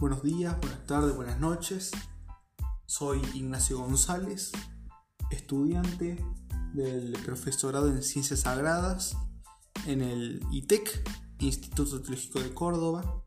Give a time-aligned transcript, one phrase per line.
[0.00, 1.90] Buenos días, buenas tardes, buenas noches.
[2.86, 4.50] Soy Ignacio González,
[5.30, 6.24] estudiante
[6.72, 9.14] del profesorado en Ciencias Sagradas
[9.86, 11.06] en el ITEC,
[11.40, 13.26] Instituto Teológico de Córdoba.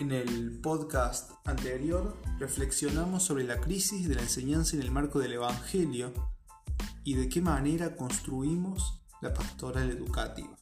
[0.00, 5.34] En el podcast anterior reflexionamos sobre la crisis de la enseñanza en el marco del
[5.34, 6.12] Evangelio
[7.04, 10.59] y de qué manera construimos la pastoral educativa.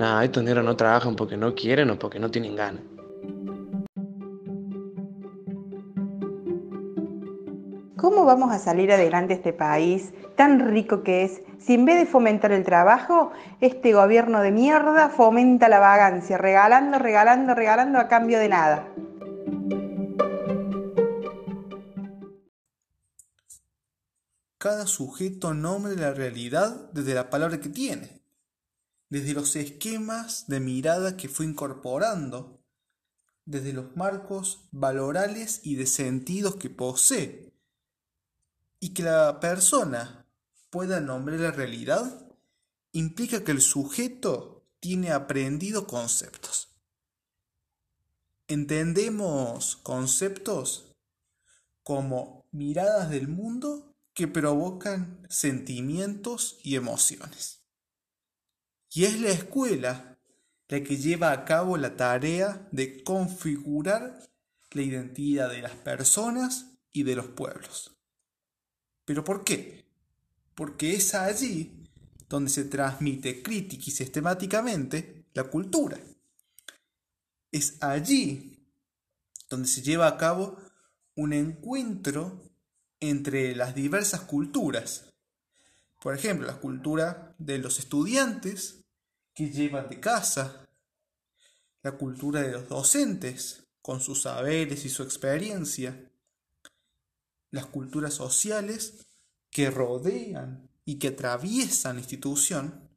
[0.00, 2.82] Nah, estos negros no trabajan porque no quieren o porque no tienen ganas.
[7.98, 12.06] ¿Cómo vamos a salir adelante este país tan rico que es si en vez de
[12.06, 18.38] fomentar el trabajo, este gobierno de mierda fomenta la vagancia, regalando, regalando, regalando a cambio
[18.38, 18.88] de nada?
[24.56, 28.19] Cada sujeto nombra la realidad desde la palabra que tiene
[29.10, 32.62] desde los esquemas de mirada que fue incorporando,
[33.44, 37.52] desde los marcos valorales y de sentidos que posee,
[38.78, 40.26] y que la persona
[40.70, 42.26] pueda nombrar la realidad,
[42.92, 46.68] implica que el sujeto tiene aprendido conceptos.
[48.46, 50.96] Entendemos conceptos
[51.82, 57.59] como miradas del mundo que provocan sentimientos y emociones.
[58.92, 60.18] Y es la escuela
[60.68, 64.30] la que lleva a cabo la tarea de configurar
[64.72, 67.96] la identidad de las personas y de los pueblos.
[69.04, 69.84] ¿Pero por qué?
[70.54, 71.88] Porque es allí
[72.28, 75.98] donde se transmite crítica y sistemáticamente la cultura.
[77.50, 78.64] Es allí
[79.48, 80.56] donde se lleva a cabo
[81.16, 82.44] un encuentro
[83.00, 85.12] entre las diversas culturas.
[86.00, 88.79] Por ejemplo, la cultura de los estudiantes
[89.40, 90.68] que llevan de casa,
[91.82, 96.12] la cultura de los docentes, con sus saberes y su experiencia,
[97.50, 99.06] las culturas sociales
[99.50, 102.90] que rodean y que atraviesan la institución,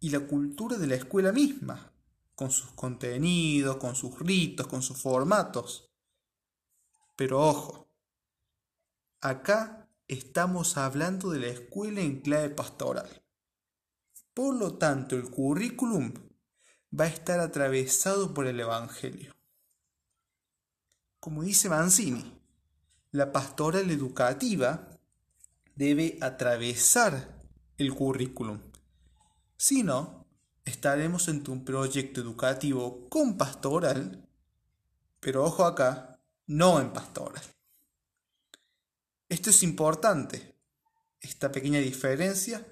[0.00, 1.92] y la cultura de la escuela misma,
[2.34, 5.92] con sus contenidos, con sus ritos, con sus formatos.
[7.14, 7.88] Pero ojo,
[9.20, 13.21] acá estamos hablando de la escuela en clave pastoral.
[14.34, 16.14] Por lo tanto, el currículum
[16.98, 19.34] va a estar atravesado por el Evangelio.
[21.20, 22.40] Como dice Mancini,
[23.10, 24.88] la pastoral educativa
[25.74, 27.42] debe atravesar
[27.76, 28.60] el currículum.
[29.56, 30.26] Si no,
[30.64, 34.28] estaremos en un proyecto educativo con pastoral,
[35.20, 37.44] pero ojo acá, no en pastoral.
[39.28, 40.56] Esto es importante,
[41.20, 42.66] esta pequeña diferencia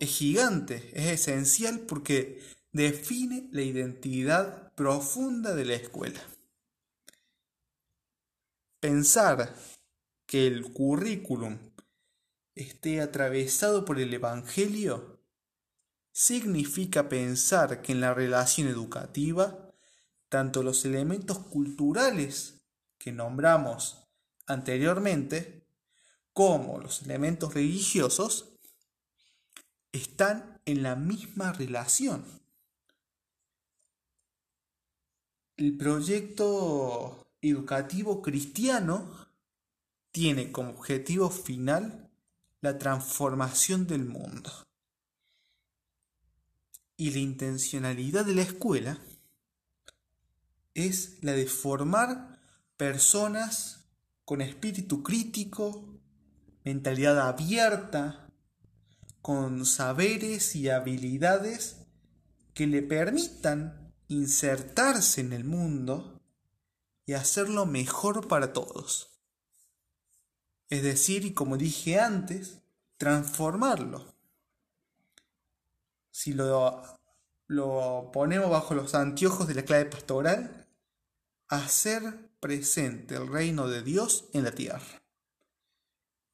[0.00, 6.20] es gigante, es esencial porque define la identidad profunda de la escuela.
[8.80, 9.54] Pensar
[10.26, 11.58] que el currículum
[12.54, 15.20] esté atravesado por el Evangelio
[16.12, 19.70] significa pensar que en la relación educativa,
[20.30, 22.62] tanto los elementos culturales
[22.96, 24.06] que nombramos
[24.46, 25.66] anteriormente,
[26.32, 28.49] como los elementos religiosos,
[29.92, 32.24] están en la misma relación.
[35.56, 39.28] El proyecto educativo cristiano
[40.12, 42.10] tiene como objetivo final
[42.60, 44.50] la transformación del mundo.
[46.96, 48.98] Y la intencionalidad de la escuela
[50.74, 52.38] es la de formar
[52.76, 53.84] personas
[54.24, 56.00] con espíritu crítico,
[56.64, 58.29] mentalidad abierta,
[59.22, 61.76] con saberes y habilidades
[62.54, 66.20] que le permitan insertarse en el mundo
[67.06, 69.20] y hacerlo mejor para todos.
[70.68, 72.58] Es decir, como dije antes,
[72.96, 74.14] transformarlo.
[76.10, 76.82] Si lo,
[77.46, 80.68] lo ponemos bajo los anteojos de la clave pastoral,
[81.48, 85.02] hacer presente el reino de Dios en la tierra.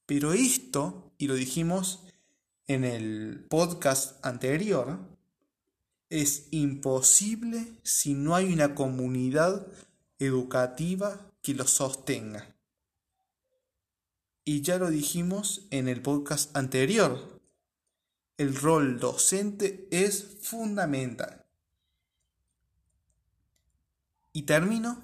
[0.05, 2.06] Pero esto, y lo dijimos
[2.67, 4.99] en el podcast anterior,
[6.11, 9.67] es imposible si no hay una comunidad
[10.19, 12.55] educativa que lo sostenga.
[14.45, 17.41] Y ya lo dijimos en el podcast anterior,
[18.37, 21.45] el rol docente es fundamental.
[24.33, 25.03] Y termino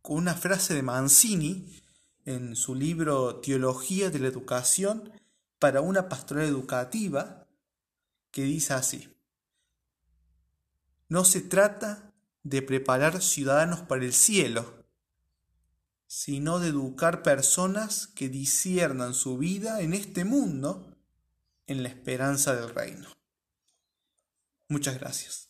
[0.00, 1.82] con una frase de Mancini
[2.24, 5.12] en su libro Teología de la Educación
[5.58, 7.46] para una pastoral educativa
[8.30, 9.14] que dice así,
[11.08, 12.12] no se trata
[12.42, 14.84] de preparar ciudadanos para el cielo,
[16.06, 20.96] sino de educar personas que disiernan su vida en este mundo
[21.66, 23.08] en la esperanza del reino.
[24.68, 25.47] Muchas gracias.